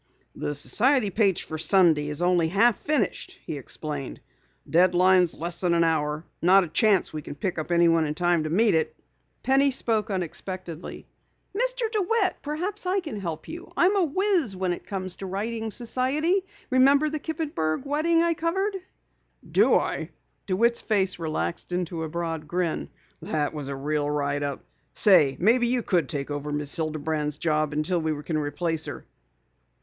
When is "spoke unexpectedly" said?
9.69-11.05